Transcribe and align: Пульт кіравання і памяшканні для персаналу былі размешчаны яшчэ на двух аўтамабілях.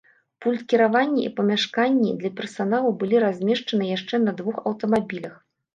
Пульт 0.43 0.61
кіравання 0.71 1.21
і 1.25 1.29
памяшканні 1.39 2.09
для 2.23 2.33
персаналу 2.41 2.89
былі 3.05 3.17
размешчаны 3.27 3.83
яшчэ 3.97 4.15
на 4.27 4.31
двух 4.43 4.55
аўтамабілях. 4.69 5.43